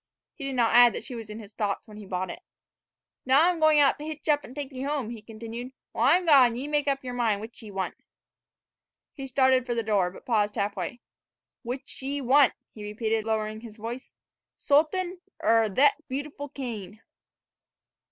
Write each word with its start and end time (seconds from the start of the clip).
He 0.33 0.45
did 0.45 0.55
not 0.55 0.73
add 0.73 0.93
that 0.93 1.03
she 1.03 1.13
was 1.13 1.29
in 1.29 1.37
his 1.37 1.53
thoughts 1.53 1.87
when 1.87 1.97
he 1.97 2.07
bought 2.07 2.31
it. 2.31 2.41
"Now 3.23 3.47
I'm 3.47 3.59
going 3.59 3.79
out 3.79 3.99
to 3.99 4.03
hitch 4.03 4.27
up 4.29 4.43
an' 4.43 4.55
take 4.55 4.71
ye 4.71 4.81
home," 4.81 5.11
he 5.11 5.21
continued. 5.21 5.73
"While 5.91 6.11
I'm 6.11 6.25
gone, 6.25 6.55
ye 6.55 6.67
make 6.67 6.87
up 6.87 7.03
yer 7.03 7.13
mind 7.13 7.39
which 7.39 7.61
ye 7.61 7.69
want" 7.69 7.93
He 9.13 9.27
started 9.27 9.67
for 9.67 9.75
the 9.75 9.83
door, 9.83 10.09
but 10.09 10.25
paused 10.25 10.55
half 10.55 10.75
way." 10.75 11.01
which 11.61 12.01
ye 12.01 12.19
want," 12.19 12.53
he 12.73 12.83
repeated, 12.83 13.25
lowering 13.25 13.61
his 13.61 13.77
voice, 13.77 14.11
"Sultan 14.57 15.19
er 15.43 15.69
thet 15.69 15.93
beautiful 16.07 16.49
cane?" 16.49 17.03